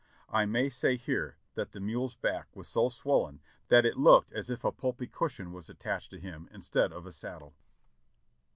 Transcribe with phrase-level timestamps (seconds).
[0.29, 4.49] I may say here that the mule's back was so swollen that it looked as
[4.49, 7.53] if a pulpy cushion was attached to him instead of a saddle.